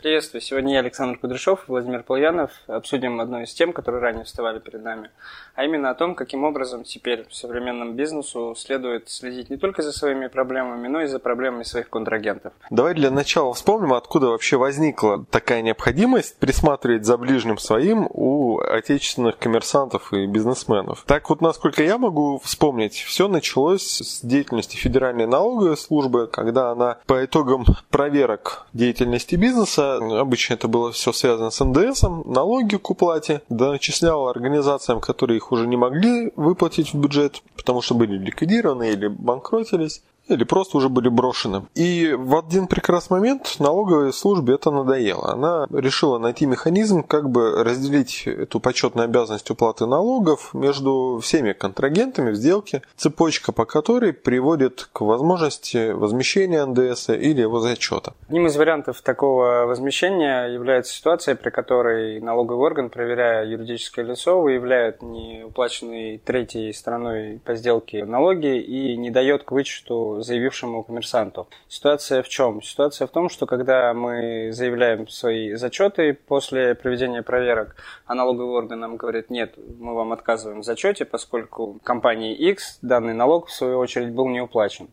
[0.00, 0.40] Приветствую.
[0.40, 4.82] Сегодня я, Александр Кудряшов и Владимир Полянов обсудим одну из тем, которые ранее вставали перед
[4.82, 5.10] нами,
[5.54, 10.28] а именно о том, каким образом теперь современному бизнесу следует следить не только за своими
[10.28, 12.54] проблемами, но и за проблемами своих контрагентов.
[12.70, 19.36] Давай для начала вспомним, откуда вообще возникла такая необходимость присматривать за ближним своим у отечественных
[19.36, 21.04] коммерсантов и бизнесменов.
[21.06, 26.96] Так вот, насколько я могу вспомнить, все началось с деятельности Федеральной налоговой службы, когда она
[27.04, 33.42] по итогам проверок деятельности бизнеса обычно это было все связано с НДС, налоги к уплате,
[33.48, 39.08] дочисляла организациям, которые их уже не могли выплатить в бюджет, потому что были ликвидированы или
[39.08, 41.62] банкротились или просто уже были брошены.
[41.74, 45.32] И в один прекрасный момент налоговой службе это надоело.
[45.32, 52.30] Она решила найти механизм, как бы разделить эту почетную обязанность уплаты налогов между всеми контрагентами
[52.30, 58.14] в сделке, цепочка по которой приводит к возможности возмещения НДС или его зачета.
[58.28, 65.02] Одним из вариантов такого возмещения является ситуация, при которой налоговый орган, проверяя юридическое лицо, выявляет
[65.02, 71.48] неуплаченный третьей стороной по сделке налоги и не дает к вычету заявившему коммерсанту.
[71.68, 72.62] Ситуация в чем?
[72.62, 77.76] Ситуация в том, что когда мы заявляем свои зачеты после проведения проверок,
[78.06, 83.14] а налоговый орган нам говорит, нет, мы вам отказываем в зачете, поскольку компании X данный
[83.14, 84.88] налог, в свою очередь, был не уплачен.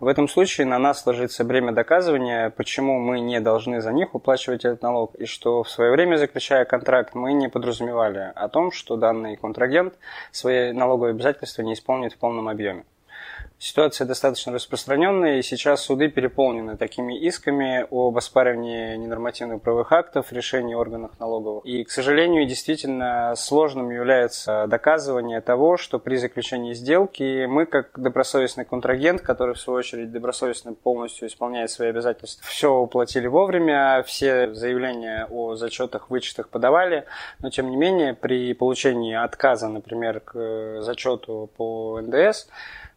[0.00, 4.64] В этом случае на нас ложится бремя доказывания, почему мы не должны за них уплачивать
[4.64, 8.96] этот налог, и что в свое время, заключая контракт, мы не подразумевали о том, что
[8.96, 9.94] данный контрагент
[10.30, 12.84] свои налоговые обязательства не исполнит в полном объеме.
[13.58, 20.74] Ситуация достаточно распространенная, и сейчас суды переполнены такими исками об оспаривании ненормативных правовых актов, решений
[20.74, 21.64] органов налоговых.
[21.64, 28.66] И, к сожалению, действительно сложным является доказывание того, что при заключении сделки мы, как добросовестный
[28.66, 35.26] контрагент, который, в свою очередь, добросовестно полностью исполняет свои обязательства, все уплатили вовремя, все заявления
[35.30, 37.06] о зачетах, вычетах подавали,
[37.38, 42.48] но, тем не менее, при получении отказа, например, к зачету по НДС,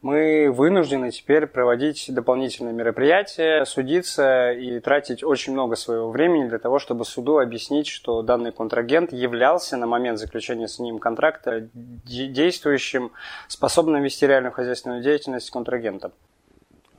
[0.01, 6.79] мы вынуждены теперь проводить дополнительные мероприятия, судиться и тратить очень много своего времени для того,
[6.79, 13.11] чтобы суду объяснить, что данный контрагент являлся на момент заключения с ним контракта действующим,
[13.47, 16.13] способным вести реальную хозяйственную деятельность контрагентом.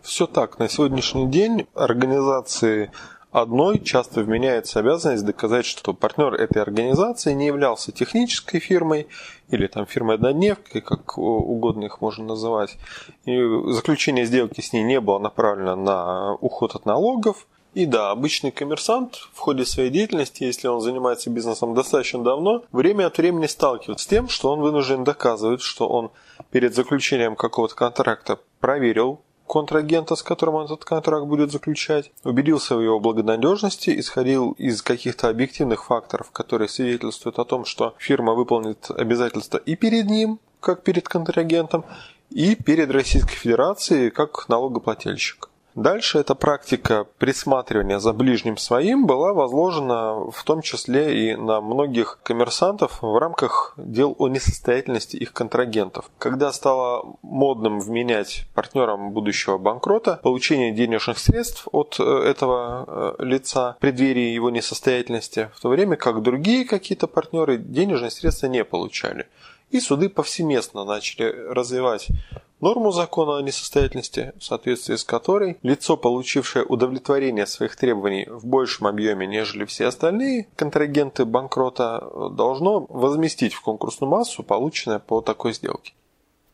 [0.03, 0.59] Все так.
[0.59, 2.91] На сегодняшний день организации
[3.33, 9.07] одной часто вменяется обязанность доказать, что партнер этой организации не являлся технической фирмой
[9.49, 12.77] или там фирмой-однодневкой, как угодно их можно называть.
[13.25, 13.39] И
[13.73, 17.47] заключение сделки с ней не было направлено на уход от налогов.
[17.73, 23.07] И да, обычный коммерсант в ходе своей деятельности, если он занимается бизнесом достаточно давно, время
[23.07, 26.11] от времени сталкивается с тем, что он вынужден доказывать, что он
[26.51, 32.81] перед заключением какого-то контракта проверил контрагента, с которым он этот контракт будет заключать, убедился в
[32.81, 39.59] его благонадежности, исходил из каких-то объективных факторов, которые свидетельствуют о том, что фирма выполнит обязательства
[39.59, 41.85] и перед ним, как перед контрагентом,
[42.31, 45.50] и перед Российской Федерацией, как налогоплательщик.
[45.75, 52.19] Дальше эта практика присматривания за ближним своим была возложена в том числе и на многих
[52.23, 56.11] коммерсантов в рамках дел о несостоятельности их контрагентов.
[56.19, 63.77] Когда стало модным вменять партнерам будущего банкрота получение денежных средств от э, этого э, лица
[63.79, 69.29] в преддверии его несостоятельности, в то время как другие какие-то партнеры денежные средства не получали.
[69.71, 72.09] И суды повсеместно начали развивать
[72.61, 78.87] норму закона о несостоятельности, в соответствии с которой лицо, получившее удовлетворение своих требований в большем
[78.87, 85.93] объеме, нежели все остальные контрагенты банкрота, должно возместить в конкурсную массу полученное по такой сделке.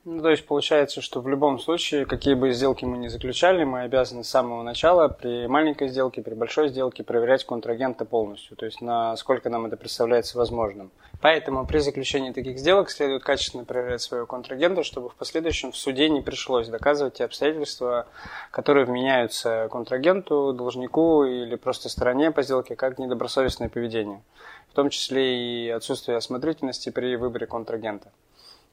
[0.08, 3.80] Ну, то есть получается, что в любом случае, какие бы сделки мы ни заключали, мы
[3.80, 8.80] обязаны с самого начала при маленькой сделке, при большой сделке проверять контрагента полностью, то есть
[8.80, 10.92] насколько нам это представляется возможным.
[11.20, 16.08] Поэтому при заключении таких сделок следует качественно проверять своего контрагента, чтобы в последующем в суде
[16.08, 18.06] не пришлось доказывать те обстоятельства,
[18.52, 24.22] которые вменяются контрагенту, должнику или просто стороне по сделке как недобросовестное поведение,
[24.70, 28.12] в том числе и отсутствие осмотрительности при выборе контрагента.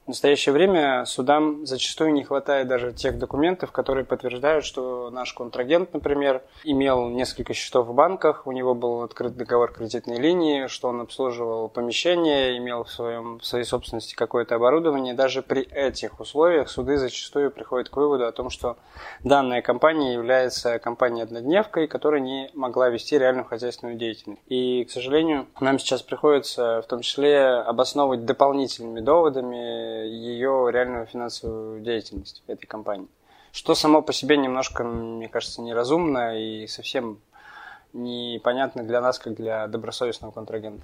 [0.05, 5.94] В настоящее время судам зачастую не хватает даже тех документов, которые подтверждают, что наш контрагент,
[5.94, 11.00] например, имел несколько счетов в банках, у него был открыт договор кредитной линии, что он
[11.00, 15.13] обслуживал помещение, имел в, своем, в своей собственности какое-то оборудование.
[15.13, 18.75] Даже при этих условиях суды зачастую приходят к выводу о том, что
[19.23, 24.41] данная компания является компанией-однодневкой, которая не могла вести реальную хозяйственную деятельность.
[24.47, 31.81] И, к сожалению, нам сейчас приходится в том числе обосновывать дополнительными доводами ее реальную финансовую
[31.81, 33.07] деятельность этой компании.
[33.51, 37.19] Что само по себе немножко, мне кажется, неразумно и совсем
[37.94, 40.84] непонятны для нас, как для добросовестного контрагента.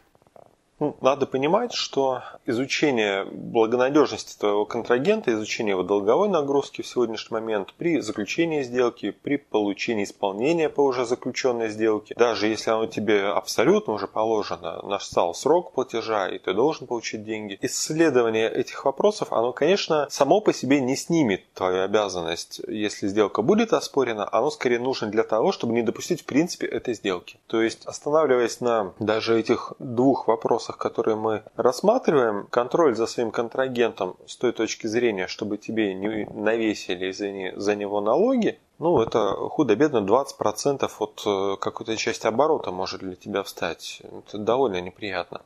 [0.80, 7.74] Ну, надо понимать, что изучение благонадежности твоего контрагента, изучение его долговой нагрузки в сегодняшний момент
[7.78, 13.94] при заключении сделки, при получении исполнения по уже заключенной сделке, даже если оно тебе абсолютно
[13.94, 20.08] уже положено, настал срок платежа, и ты должен получить деньги, исследование этих вопросов, оно, конечно,
[20.10, 25.24] само по себе не снимет твою обязанность, если сделка будет оспорена, оно скорее нужно для
[25.24, 27.38] того, чтобы не допустить в принципе этой сделки.
[27.48, 33.32] То есть, останавливаясь на даже этих двух вопросах, вопросах, которые мы рассматриваем, контроль за своим
[33.32, 39.34] контрагентом с той точки зрения, чтобы тебе не навесили не, за него налоги, ну, это
[39.50, 44.02] худо-бедно 20% от э, какой-то части оборота может для тебя встать.
[44.04, 45.42] Это довольно неприятно.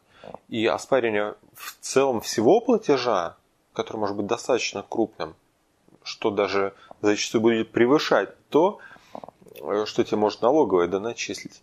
[0.50, 3.36] И оспаривание в целом всего платежа,
[3.74, 5.34] который может быть достаточно крупным,
[6.04, 8.78] что даже зачастую будет превышать то,
[9.62, 11.62] э, что тебе может налоговая да, начислить,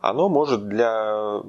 [0.00, 1.42] оно может для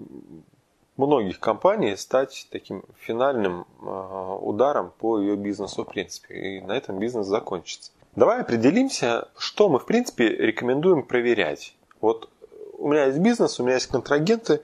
[1.06, 6.36] многих компаний стать таким финальным а, ударом по ее бизнесу в принципе.
[6.36, 7.92] И на этом бизнес закончится.
[8.16, 11.76] Давай определимся, что мы в принципе рекомендуем проверять.
[12.02, 12.30] Вот
[12.78, 14.62] у меня есть бизнес, у меня есть контрагенты,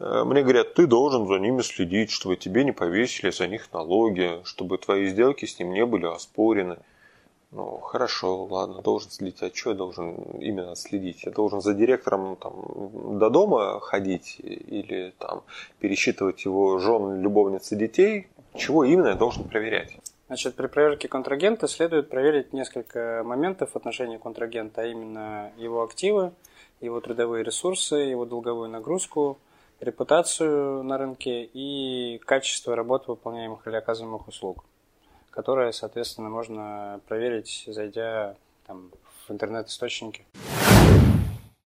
[0.00, 4.40] э, мне говорят, ты должен за ними следить, чтобы тебе не повесили за них налоги,
[4.44, 6.78] чтобы твои сделки с ним не были оспорены.
[7.52, 9.42] Ну, хорошо, ладно, должен следить.
[9.42, 11.24] А что я должен именно следить?
[11.24, 15.42] Я должен за директором там, до дома ходить или там
[15.80, 18.28] пересчитывать его жен, любовницы, детей?
[18.54, 19.96] Чего именно я должен проверять?
[20.28, 26.32] Значит, при проверке контрагента следует проверить несколько моментов в отношении контрагента, а именно его активы,
[26.80, 29.38] его трудовые ресурсы, его долговую нагрузку,
[29.80, 34.64] репутацию на рынке и качество работы выполняемых или оказываемых услуг
[35.30, 38.36] которое, соответственно, можно проверить, зайдя
[38.66, 38.90] там,
[39.26, 40.24] в интернет-источники.